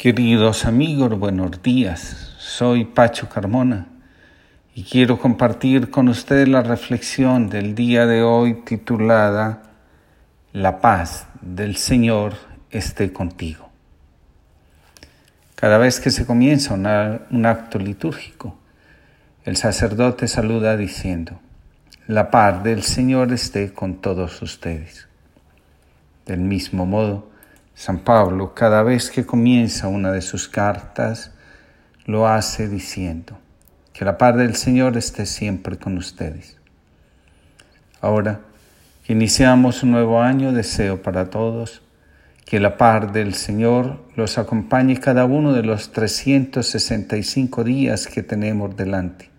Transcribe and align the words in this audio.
Queridos 0.00 0.64
amigos, 0.64 1.18
buenos 1.18 1.62
días. 1.62 2.32
Soy 2.38 2.86
Pacho 2.86 3.28
Carmona 3.28 3.86
y 4.74 4.84
quiero 4.84 5.18
compartir 5.18 5.90
con 5.90 6.08
ustedes 6.08 6.48
la 6.48 6.62
reflexión 6.62 7.50
del 7.50 7.74
día 7.74 8.06
de 8.06 8.22
hoy 8.22 8.62
titulada 8.64 9.62
La 10.54 10.80
paz 10.80 11.26
del 11.42 11.76
Señor 11.76 12.32
esté 12.70 13.12
contigo. 13.12 13.68
Cada 15.54 15.76
vez 15.76 16.00
que 16.00 16.10
se 16.10 16.24
comienza 16.24 16.72
un 16.72 17.44
acto 17.44 17.78
litúrgico, 17.78 18.56
el 19.44 19.58
sacerdote 19.58 20.28
saluda 20.28 20.78
diciendo, 20.78 21.38
La 22.06 22.30
paz 22.30 22.64
del 22.64 22.84
Señor 22.84 23.34
esté 23.34 23.74
con 23.74 23.96
todos 23.96 24.40
ustedes. 24.40 25.08
Del 26.24 26.40
mismo 26.40 26.86
modo, 26.86 27.29
San 27.80 28.00
Pablo, 28.00 28.52
cada 28.52 28.82
vez 28.82 29.10
que 29.10 29.24
comienza 29.24 29.88
una 29.88 30.12
de 30.12 30.20
sus 30.20 30.48
cartas, 30.48 31.32
lo 32.04 32.28
hace 32.28 32.68
diciendo, 32.68 33.38
que 33.94 34.04
la 34.04 34.18
paz 34.18 34.36
del 34.36 34.54
Señor 34.54 34.98
esté 34.98 35.24
siempre 35.24 35.78
con 35.78 35.96
ustedes. 35.96 36.58
Ahora 38.02 38.40
que 39.02 39.14
iniciamos 39.14 39.82
un 39.82 39.92
nuevo 39.92 40.20
año, 40.20 40.52
deseo 40.52 41.00
para 41.00 41.30
todos 41.30 41.80
que 42.44 42.60
la 42.60 42.76
paz 42.76 43.14
del 43.14 43.32
Señor 43.32 44.04
los 44.14 44.36
acompañe 44.36 45.00
cada 45.00 45.24
uno 45.24 45.54
de 45.54 45.62
los 45.62 45.90
365 45.90 47.64
días 47.64 48.08
que 48.08 48.22
tenemos 48.22 48.76
delante. 48.76 49.30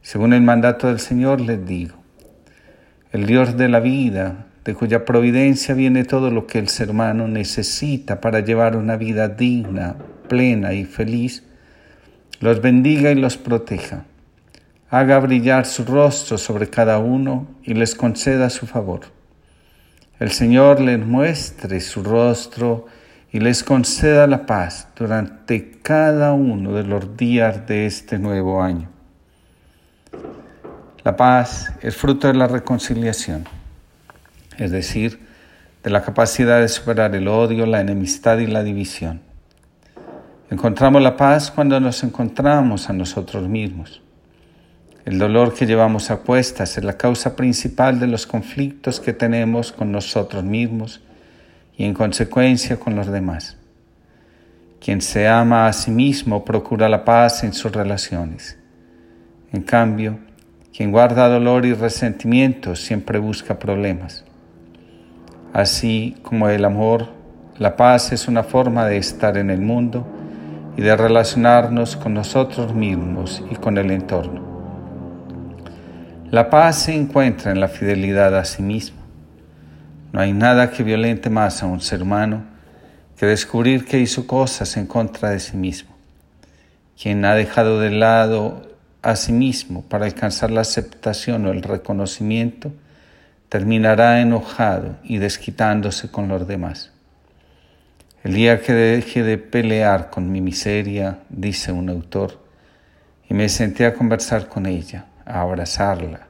Según 0.00 0.32
el 0.32 0.40
mandato 0.40 0.86
del 0.86 0.98
Señor 0.98 1.42
les 1.42 1.66
digo, 1.66 1.96
el 3.12 3.26
Dios 3.26 3.58
de 3.58 3.68
la 3.68 3.80
vida, 3.80 4.46
de 4.64 4.74
cuya 4.74 5.04
providencia 5.04 5.74
viene 5.74 6.04
todo 6.04 6.30
lo 6.30 6.46
que 6.46 6.58
el 6.58 6.68
ser 6.68 6.90
humano 6.90 7.28
necesita 7.28 8.20
para 8.20 8.40
llevar 8.40 8.76
una 8.76 8.96
vida 8.96 9.28
digna, 9.28 9.96
plena 10.28 10.72
y 10.72 10.84
feliz, 10.84 11.44
los 12.40 12.62
bendiga 12.62 13.10
y 13.10 13.14
los 13.14 13.36
proteja. 13.36 14.06
Haga 14.88 15.18
brillar 15.18 15.66
su 15.66 15.84
rostro 15.84 16.38
sobre 16.38 16.70
cada 16.70 16.98
uno 16.98 17.46
y 17.62 17.74
les 17.74 17.94
conceda 17.94 18.48
su 18.48 18.66
favor. 18.66 19.00
El 20.18 20.30
Señor 20.30 20.80
les 20.80 20.98
muestre 20.98 21.80
su 21.80 22.02
rostro 22.02 22.86
y 23.32 23.40
les 23.40 23.64
conceda 23.64 24.26
la 24.26 24.46
paz 24.46 24.88
durante 24.96 25.72
cada 25.82 26.32
uno 26.32 26.74
de 26.74 26.84
los 26.84 27.16
días 27.16 27.66
de 27.66 27.86
este 27.86 28.18
nuevo 28.18 28.62
año. 28.62 28.88
La 31.02 31.16
paz 31.16 31.72
es 31.82 31.96
fruto 31.96 32.28
de 32.28 32.34
la 32.34 32.46
reconciliación 32.46 33.44
es 34.58 34.70
decir, 34.70 35.20
de 35.82 35.90
la 35.90 36.02
capacidad 36.02 36.60
de 36.60 36.68
superar 36.68 37.14
el 37.14 37.28
odio, 37.28 37.66
la 37.66 37.80
enemistad 37.80 38.38
y 38.38 38.46
la 38.46 38.62
división. 38.62 39.20
Encontramos 40.50 41.02
la 41.02 41.16
paz 41.16 41.50
cuando 41.50 41.78
nos 41.80 42.02
encontramos 42.04 42.88
a 42.88 42.92
nosotros 42.92 43.48
mismos. 43.48 44.02
El 45.04 45.18
dolor 45.18 45.52
que 45.52 45.66
llevamos 45.66 46.10
a 46.10 46.18
cuestas 46.18 46.78
es 46.78 46.84
la 46.84 46.96
causa 46.96 47.36
principal 47.36 48.00
de 48.00 48.06
los 48.06 48.26
conflictos 48.26 49.00
que 49.00 49.12
tenemos 49.12 49.72
con 49.72 49.92
nosotros 49.92 50.44
mismos 50.44 51.02
y 51.76 51.84
en 51.84 51.92
consecuencia 51.92 52.78
con 52.78 52.96
los 52.96 53.08
demás. 53.08 53.58
Quien 54.80 55.02
se 55.02 55.28
ama 55.28 55.66
a 55.66 55.72
sí 55.72 55.90
mismo 55.90 56.44
procura 56.44 56.88
la 56.88 57.04
paz 57.04 57.44
en 57.44 57.52
sus 57.52 57.72
relaciones. 57.72 58.58
En 59.52 59.62
cambio, 59.62 60.18
quien 60.74 60.90
guarda 60.90 61.28
dolor 61.28 61.66
y 61.66 61.74
resentimiento 61.74 62.74
siempre 62.74 63.18
busca 63.18 63.58
problemas. 63.58 64.24
Así 65.54 66.16
como 66.24 66.48
el 66.48 66.64
amor, 66.64 67.10
la 67.58 67.76
paz 67.76 68.12
es 68.12 68.26
una 68.26 68.42
forma 68.42 68.86
de 68.86 68.96
estar 68.96 69.36
en 69.36 69.50
el 69.50 69.60
mundo 69.60 70.04
y 70.76 70.82
de 70.82 70.96
relacionarnos 70.96 71.96
con 71.96 72.12
nosotros 72.12 72.74
mismos 72.74 73.40
y 73.48 73.54
con 73.54 73.78
el 73.78 73.92
entorno. 73.92 74.42
La 76.32 76.50
paz 76.50 76.80
se 76.80 76.94
encuentra 76.96 77.52
en 77.52 77.60
la 77.60 77.68
fidelidad 77.68 78.36
a 78.36 78.44
sí 78.44 78.64
mismo. 78.64 78.98
No 80.12 80.18
hay 80.18 80.32
nada 80.32 80.72
que 80.72 80.82
violente 80.82 81.30
más 81.30 81.62
a 81.62 81.66
un 81.66 81.80
ser 81.80 82.02
humano 82.02 82.42
que 83.16 83.26
descubrir 83.26 83.84
que 83.84 84.00
hizo 84.00 84.26
cosas 84.26 84.76
en 84.76 84.88
contra 84.88 85.30
de 85.30 85.38
sí 85.38 85.56
mismo. 85.56 85.94
Quien 87.00 87.24
ha 87.24 87.36
dejado 87.36 87.78
de 87.78 87.92
lado 87.92 88.62
a 89.02 89.14
sí 89.14 89.32
mismo 89.32 89.82
para 89.82 90.06
alcanzar 90.06 90.50
la 90.50 90.62
aceptación 90.62 91.46
o 91.46 91.52
el 91.52 91.62
reconocimiento, 91.62 92.72
terminará 93.54 94.20
enojado 94.20 94.96
y 95.04 95.18
desquitándose 95.18 96.10
con 96.10 96.26
los 96.26 96.48
demás. 96.48 96.90
El 98.24 98.34
día 98.34 98.60
que 98.60 98.72
deje 98.72 99.22
de 99.22 99.38
pelear 99.38 100.10
con 100.10 100.32
mi 100.32 100.40
miseria, 100.40 101.20
dice 101.28 101.70
un 101.70 101.88
autor, 101.88 102.42
y 103.30 103.34
me 103.34 103.48
senté 103.48 103.86
a 103.86 103.94
conversar 103.94 104.48
con 104.48 104.66
ella, 104.66 105.04
a 105.24 105.42
abrazarla, 105.42 106.26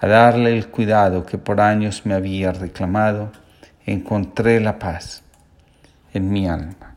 a 0.00 0.06
darle 0.06 0.56
el 0.56 0.68
cuidado 0.68 1.26
que 1.26 1.36
por 1.36 1.60
años 1.60 2.06
me 2.06 2.14
había 2.14 2.50
reclamado, 2.50 3.30
encontré 3.84 4.58
la 4.58 4.78
paz 4.78 5.22
en 6.14 6.30
mi 6.30 6.48
alma. 6.48 6.96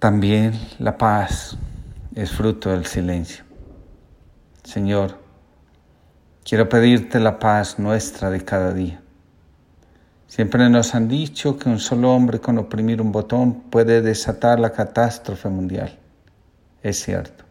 También 0.00 0.58
la 0.80 0.98
paz 0.98 1.56
es 2.16 2.32
fruto 2.32 2.70
del 2.70 2.86
silencio. 2.86 3.44
Señor, 4.64 5.22
Quiero 6.44 6.68
pedirte 6.68 7.20
la 7.20 7.38
paz 7.38 7.78
nuestra 7.78 8.28
de 8.28 8.44
cada 8.44 8.74
día. 8.74 9.00
Siempre 10.26 10.68
nos 10.68 10.94
han 10.94 11.08
dicho 11.08 11.58
que 11.58 11.70
un 11.70 11.80
solo 11.80 12.12
hombre 12.12 12.38
con 12.38 12.58
oprimir 12.58 13.00
un 13.00 13.12
botón 13.12 13.62
puede 13.70 14.02
desatar 14.02 14.60
la 14.60 14.70
catástrofe 14.70 15.48
mundial. 15.48 15.98
Es 16.82 17.02
cierto. 17.02 17.44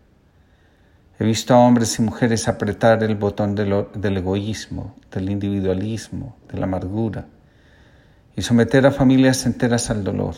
He 1.18 1.24
visto 1.26 1.56
a 1.56 1.58
hombres 1.58 1.98
y 1.98 2.04
mujeres 2.04 2.48
apretar 2.48 3.04
el 3.04 3.16
botón 3.16 3.56
del, 3.56 4.18
egoísmo, 4.18 4.94
del 5.12 5.32
individualismo, 5.32 6.36
de 6.52 6.60
la 6.60 6.66
amargura 6.66 7.26
y 8.36 8.44
someter 8.44 8.86
a 8.86 8.92
familias 8.92 9.48
enteras 9.48 9.90
al 9.90 10.04
dolor, 10.04 10.36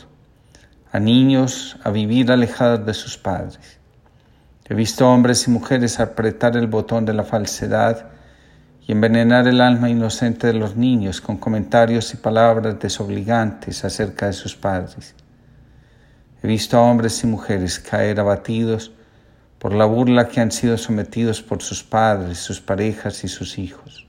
a 0.94 1.00
niños 1.02 1.78
a 1.84 1.90
vivir 1.90 2.32
alejados 2.32 2.86
de 2.86 2.94
sus 2.94 3.18
padres. 3.18 3.80
He 4.70 4.74
visto 4.76 5.10
hombres 5.10 5.46
y 5.46 5.52
mujeres 5.52 6.00
apretar 6.00 6.56
el 6.56 6.68
botón 6.68 7.04
de 7.04 7.14
la 7.14 7.26
falsedad 7.26 8.15
y 8.88 8.92
envenenar 8.92 9.48
el 9.48 9.62
alma 9.62 9.90
inocente 9.90 10.48
de 10.48 10.54
los 10.54 10.76
niños 10.76 11.20
con 11.20 11.38
comentarios 11.38 12.14
y 12.14 12.18
palabras 12.18 12.80
desobligantes 12.80 13.84
acerca 13.84 14.28
de 14.28 14.34
sus 14.34 14.56
padres. 14.56 15.16
He 16.44 16.48
visto 16.48 16.78
a 16.78 16.82
hombres 16.82 17.24
y 17.24 17.28
mujeres 17.28 17.80
caer 17.80 18.20
abatidos 18.20 18.92
por 19.58 19.74
la 19.74 19.86
burla 19.86 20.28
que 20.28 20.40
han 20.40 20.52
sido 20.52 20.78
sometidos 20.78 21.42
por 21.42 21.64
sus 21.64 21.84
padres, 21.84 22.38
sus 22.38 22.62
parejas 22.62 23.24
y 23.24 23.28
sus 23.28 23.58
hijos. 23.58 24.06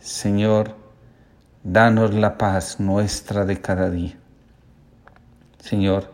Señor, 0.00 0.74
danos 1.62 2.12
la 2.12 2.36
paz 2.36 2.80
nuestra 2.80 3.44
de 3.44 3.60
cada 3.60 3.88
día. 3.88 4.16
Señor, 5.60 6.12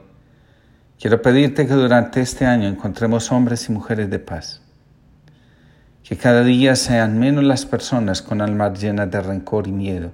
quiero 1.00 1.22
pedirte 1.22 1.66
que 1.66 1.72
durante 1.72 2.20
este 2.20 2.44
año 2.44 2.68
encontremos 2.68 3.32
hombres 3.32 3.70
y 3.70 3.72
mujeres 3.72 4.10
de 4.10 4.18
paz 4.18 4.60
que 6.02 6.16
cada 6.16 6.42
día 6.42 6.76
sean 6.76 7.18
menos 7.18 7.44
las 7.44 7.66
personas 7.66 8.22
con 8.22 8.40
almas 8.40 8.80
llenas 8.80 9.10
de 9.10 9.20
rencor 9.20 9.66
y 9.66 9.72
miedo, 9.72 10.12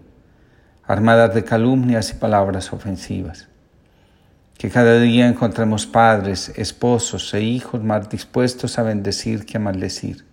armadas 0.85 1.35
de 1.35 1.45
calumnias 1.45 2.11
y 2.11 2.15
palabras 2.15 2.73
ofensivas. 2.73 3.49
Que 4.59 4.71
cada 4.71 4.99
día 4.99 5.27
encontremos 5.27 5.87
padres, 5.87 6.53
esposos 6.57 7.33
e 7.35 7.43
hijos 7.43 7.83
más 7.83 8.09
dispuestos 8.09 8.79
a 8.79 8.83
bendecir 8.83 9.47
que 9.47 9.57
a 9.57 9.61
maldecir. 9.61 10.25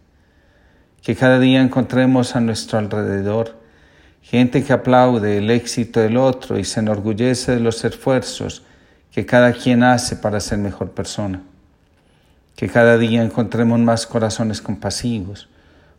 Que 1.02 1.16
cada 1.16 1.40
día 1.40 1.62
encontremos 1.62 2.36
a 2.36 2.40
nuestro 2.40 2.78
alrededor 2.78 3.62
gente 4.22 4.64
que 4.64 4.74
aplaude 4.74 5.40
el 5.40 5.50
éxito 5.50 6.00
del 6.00 6.18
otro 6.18 6.58
y 6.58 6.64
se 6.64 6.80
enorgullece 6.80 7.54
de 7.54 7.60
los 7.60 7.84
esfuerzos 7.84 8.64
que 9.12 9.26
cada 9.26 9.52
quien 9.52 9.84
hace 9.84 10.16
para 10.16 10.40
ser 10.40 10.60
mejor 10.60 10.92
persona. 10.92 11.42
Que 12.62 12.70
cada 12.70 13.00
día 13.00 13.24
encontremos 13.24 13.80
más 13.80 14.06
corazones 14.06 14.62
compasivos, 14.62 15.50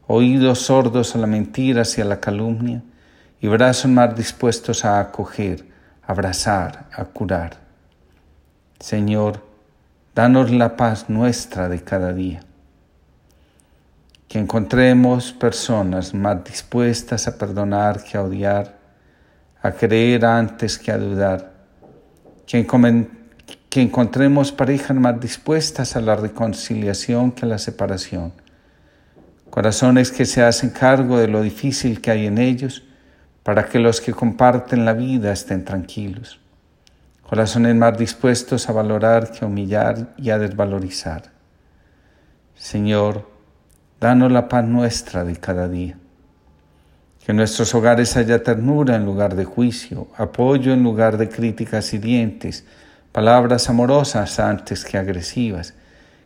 oídos 0.06 0.61
sordos 0.61 1.17
a 1.17 1.19
la 1.19 1.26
mentira 1.26 1.82
y 1.97 2.00
a 2.00 2.05
la 2.05 2.20
calumnia, 2.20 2.85
y 3.41 3.49
brazos 3.49 3.91
más 3.91 4.14
dispuestos 4.14 4.85
a 4.85 5.00
acoger, 5.00 5.67
abrazar, 6.06 6.87
a 6.93 7.05
curar. 7.06 7.56
Señor, 8.79 9.44
danos 10.14 10.53
la 10.53 10.76
paz 10.76 11.11
nuestra 11.11 11.69
de 11.69 11.82
cada 11.82 12.12
día. 12.12 12.44
Que 14.29 14.38
encontremos 14.38 15.32
personas 15.32 16.15
más 16.15 16.44
dispuestas 16.44 17.26
a 17.26 17.38
perdonar 17.38 18.05
que 18.05 18.17
a 18.17 18.23
odiar, 18.23 18.79
a 19.61 19.73
creer 19.73 20.25
antes 20.25 20.79
que 20.79 20.93
a 20.93 20.99
dudar. 20.99 21.55
Que, 22.47 22.56
que 23.72 23.80
encontremos 23.80 24.52
parejas 24.52 24.94
más 24.94 25.19
dispuestas 25.19 25.96
a 25.96 26.02
la 26.02 26.14
reconciliación 26.14 27.32
que 27.32 27.46
a 27.46 27.48
la 27.48 27.56
separación 27.56 28.34
corazones 29.48 30.10
que 30.10 30.26
se 30.26 30.42
hacen 30.42 30.69
cargo 30.69 31.19
de 31.19 31.28
lo 31.28 31.40
difícil 31.40 32.00
que 32.00 32.10
hay 32.10 32.26
en 32.26 32.38
ellos, 32.38 32.84
para 33.42 33.66
que 33.66 33.78
los 33.78 34.00
que 34.00 34.14
comparten 34.14 34.86
la 34.86 34.94
vida 34.94 35.30
estén 35.30 35.62
tranquilos. 35.62 36.40
corazones 37.22 37.74
más 37.74 37.98
dispuestos 37.98 38.69
a 38.69 38.72
valorar 38.72 39.30
que 39.30 39.44
a 39.44 39.48
humillar 39.48 40.14
y 40.16 40.30
a 40.30 40.38
desvalorizar. 40.38 41.24
Señor, 42.54 43.28
danos 44.00 44.32
la 44.32 44.48
paz 44.48 44.64
nuestra 44.64 45.22
de 45.22 45.36
cada 45.36 45.69
día. 45.69 45.98
Que 47.22 47.32
en 47.32 47.36
nuestros 47.36 47.74
hogares 47.74 48.16
haya 48.16 48.42
ternura 48.42 48.96
en 48.96 49.04
lugar 49.04 49.34
de 49.34 49.44
juicio, 49.44 50.08
apoyo 50.16 50.72
en 50.72 50.82
lugar 50.82 51.19
de 51.19 51.28
críticas 51.28 51.92
hirientes, 51.92 52.64
palabras 53.12 53.69
amorosas 53.69 54.41
antes 54.41 54.85
que 54.85 54.99
agresivas. 54.99 55.75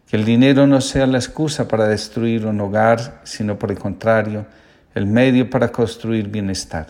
Que 0.09 0.17
el 0.17 0.25
dinero 0.25 0.69
no 0.69 0.81
sea 0.81 1.07
la 1.07 1.19
excusa 1.19 1.67
para 1.67 1.89
destruir 1.89 2.47
un 2.47 2.61
hogar, 2.61 3.21
sino 3.25 3.59
por 3.59 3.73
el 3.73 3.79
contrario, 3.79 4.47
el 4.95 5.07
medio 5.07 5.51
para 5.51 5.73
construir 5.73 6.29
bienestar. 6.29 6.87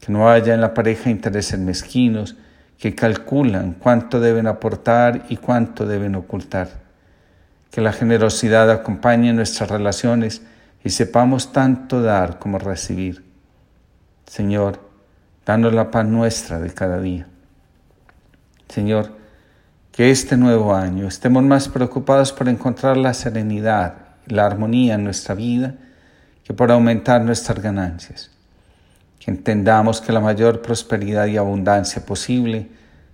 Que 0.00 0.12
no 0.12 0.28
haya 0.28 0.54
en 0.54 0.60
la 0.60 0.74
pareja 0.74 1.08
intereses 1.08 1.58
mezquinos 1.58 2.36
que 2.78 2.94
calculan 2.94 3.74
cuánto 3.74 4.18
deben 4.20 4.46
aportar 4.46 5.26
y 5.28 5.36
cuánto 5.36 5.86
deben 5.86 6.16
ocultar. 6.16 6.68
Que 7.70 7.80
la 7.80 7.92
generosidad 7.92 8.70
acompañe 8.70 9.32
nuestras 9.32 9.70
relaciones 9.70 10.42
y 10.82 10.90
sepamos 10.90 11.52
tanto 11.52 12.02
dar 12.02 12.38
como 12.38 12.58
recibir. 12.58 13.24
Señor, 14.26 14.80
danos 15.46 15.74
la 15.74 15.90
paz 15.90 16.06
nuestra 16.06 16.58
de 16.58 16.72
cada 16.72 17.00
día. 17.00 17.29
Señor, 18.70 19.12
que 19.92 20.10
este 20.10 20.38
nuevo 20.38 20.74
año 20.74 21.06
estemos 21.06 21.42
más 21.42 21.68
preocupados 21.68 22.32
por 22.32 22.48
encontrar 22.48 22.96
la 22.96 23.12
serenidad 23.12 24.10
la 24.26 24.46
armonía 24.46 24.94
en 24.94 25.04
nuestra 25.04 25.34
vida 25.34 25.74
que 26.44 26.54
por 26.54 26.70
aumentar 26.70 27.22
nuestras 27.22 27.60
ganancias. 27.60 28.30
Que 29.18 29.30
entendamos 29.30 30.00
que 30.00 30.12
la 30.12 30.20
mayor 30.20 30.62
prosperidad 30.62 31.26
y 31.26 31.36
abundancia 31.36 32.04
posible 32.04 32.68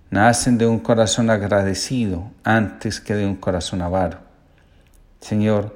nacen 0.09 0.57
de 0.57 0.65
un 0.65 0.79
corazón 0.79 1.29
agradecido 1.29 2.31
antes 2.43 3.01
que 3.01 3.13
de 3.13 3.25
un 3.25 3.35
corazón 3.35 3.81
avaro. 3.81 4.19
Señor, 5.19 5.75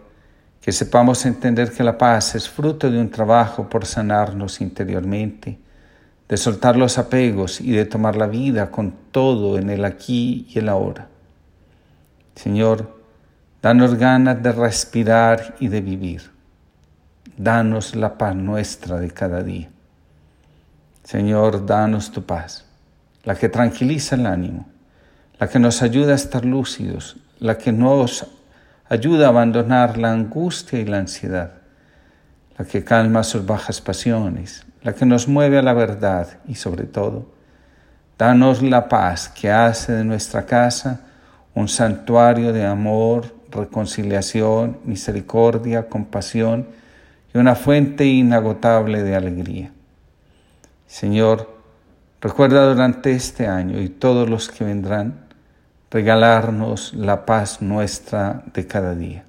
que 0.62 0.72
sepamos 0.72 1.25
entender 1.25 1.72
que 1.72 1.83
la 1.83 1.98
paz 1.98 2.36
es 2.36 2.48
fruto 2.48 2.89
de 2.89 3.00
un 3.00 3.10
trabajo 3.10 3.68
por 3.68 3.86
sanarnos 3.86 4.62
interiormente, 4.62 5.60
de 6.31 6.38
soltar 6.38 6.78
los 6.78 6.98
apegos 6.98 7.60
y 7.60 7.72
de 7.72 7.83
tomar 7.83 8.16
la 8.16 8.25
vida 8.25 8.72
con 8.72 8.94
todo 9.12 9.60
en 9.60 9.69
el 9.69 9.83
aquí 9.83 10.48
y 10.50 10.60
el 10.60 10.69
ahora. 10.69 11.10
Señor, 12.36 13.01
danos 13.62 13.95
ganas 13.95 14.42
de 14.42 14.54
respirar 14.54 15.56
y 15.60 15.68
de 15.68 15.81
vivir. 15.81 16.31
Danos 17.36 17.98
la 17.98 18.18
paz 18.18 18.33
nuestra 18.33 18.98
de 18.98 19.12
cada 19.12 19.44
día. 19.44 19.68
Señor, 21.04 21.66
danos 21.66 22.13
tu 22.13 22.24
paz, 22.24 22.63
la 23.25 23.36
que 23.36 23.50
tranquiliza 23.50 24.16
el 24.16 24.25
ánimo, 24.25 24.69
la 25.38 25.50
que 25.50 25.60
nos 25.60 25.81
ayuda 25.81 26.13
a 26.13 26.16
estar 26.16 26.45
lúcidos, 26.45 27.18
la 27.39 27.57
que 27.57 27.74
nos 27.74 28.25
ayuda 28.88 29.25
a 29.25 29.30
abandonar 29.31 29.98
la 29.98 30.13
angustia 30.13 30.80
y 30.80 30.86
la 30.86 31.00
ansiedad, 31.00 31.56
la 32.61 32.67
que 32.67 32.83
calma 32.83 33.23
sus 33.23 33.43
bajas 33.43 33.81
pasiones, 33.81 34.67
la 34.83 34.93
que 34.93 35.03
nos 35.03 35.27
mueve 35.27 35.57
a 35.57 35.63
la 35.63 35.73
verdad 35.73 36.27
y 36.47 36.53
sobre 36.53 36.83
todo, 36.83 37.25
danos 38.19 38.61
la 38.61 38.87
paz 38.87 39.29
que 39.29 39.49
hace 39.49 39.93
de 39.93 40.03
nuestra 40.03 40.45
casa 40.45 41.01
un 41.55 41.67
santuario 41.67 42.53
de 42.53 42.63
amor, 42.63 43.33
reconciliación, 43.49 44.77
misericordia, 44.85 45.89
compasión 45.89 46.67
y 47.33 47.39
una 47.39 47.55
fuente 47.55 48.05
inagotable 48.05 49.01
de 49.01 49.15
alegría. 49.15 49.71
Señor, 50.85 51.49
recuerda 52.21 52.71
durante 52.71 53.13
este 53.13 53.47
año 53.47 53.81
y 53.81 53.89
todos 53.89 54.29
los 54.29 54.49
que 54.49 54.65
vendrán, 54.65 55.15
regalarnos 55.89 56.93
la 56.93 57.25
paz 57.25 57.59
nuestra 57.59 58.43
de 58.53 58.67
cada 58.67 58.93
día. 58.93 59.25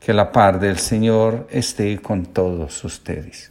Que 0.00 0.12
la 0.12 0.30
paz 0.30 0.60
del 0.60 0.78
Señor 0.78 1.46
esté 1.50 1.98
con 1.98 2.26
todos 2.26 2.84
ustedes. 2.84 3.50